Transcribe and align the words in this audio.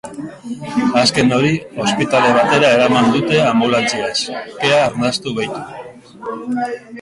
Azken 1.01 1.27
hori 1.35 1.51
ospitale 1.83 2.31
batera 2.37 2.71
eraman 2.77 3.11
dute 3.17 3.43
anbulantziaz, 3.51 4.15
kea 4.65 4.81
arnastu 4.87 5.37
baitu. 5.43 5.63